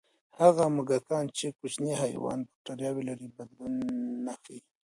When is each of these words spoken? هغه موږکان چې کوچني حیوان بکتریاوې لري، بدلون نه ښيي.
هغه 0.39 0.63
موږکان 0.75 1.25
چې 1.37 1.45
کوچني 1.59 1.93
حیوان 2.03 2.39
بکتریاوې 2.47 3.03
لري، 3.09 3.27
بدلون 3.35 3.73
نه 4.25 4.33
ښيي. 4.41 4.59